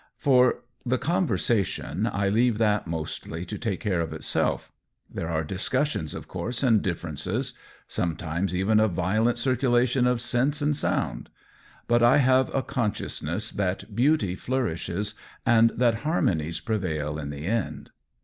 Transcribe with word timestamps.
For 0.17 0.63
the 0.83 0.97
conversation, 0.97 2.09
I 2.11 2.27
leave 2.27 2.57
that 2.57 2.87
mostly 2.87 3.45
to 3.45 3.55
take 3.59 3.79
care 3.81 4.01
of 4.01 4.13
itself. 4.13 4.71
There 5.07 5.29
are 5.29 5.43
discussions, 5.43 6.15
of 6.15 6.27
course, 6.27 6.63
and 6.63 6.81
differences— 6.81 7.53
sometimes 7.87 8.55
even 8.55 8.79
a 8.79 8.87
violent 8.87 9.37
circulation 9.37 10.07
of 10.07 10.19
sense 10.19 10.59
and 10.59 10.75
sound; 10.75 11.29
but 11.87 12.01
I 12.01 12.17
have 12.17 12.51
a 12.55 12.63
consciousness 12.63 13.51
that 13.51 13.95
beauty 13.95 14.33
flour 14.33 14.71
ishes 14.73 15.13
and 15.45 15.69
that 15.75 15.97
harmonies 16.01 16.61
prevail 16.61 17.19
in 17.19 17.29
the 17.29 17.45
end. 17.45 17.91